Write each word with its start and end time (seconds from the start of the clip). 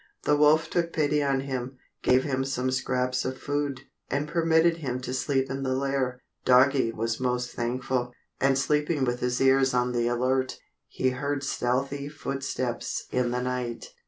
The 0.23 0.35
wolf 0.35 0.67
took 0.71 0.91
pity 0.93 1.21
on 1.21 1.41
him, 1.41 1.77
gave 2.01 2.23
him 2.23 2.43
some 2.43 2.71
scraps 2.71 3.23
of 3.23 3.37
food, 3.37 3.81
and 4.09 4.27
permitted 4.27 4.77
him 4.77 4.99
to 5.01 5.13
sleep 5.13 5.47
in 5.47 5.61
the 5.61 5.75
lair. 5.75 6.19
Doggie 6.43 6.91
was 6.91 7.19
most 7.19 7.51
thankful, 7.51 8.11
and 8.39 8.57
sleeping 8.57 9.05
with 9.05 9.19
his 9.19 9.39
ears 9.39 9.75
on 9.75 9.91
the 9.91 10.07
alert, 10.07 10.57
he 10.87 11.11
heard 11.11 11.43
stealthy 11.43 12.09
footsteps 12.09 13.05
in 13.11 13.29
the 13.29 13.43
night. 13.43 13.93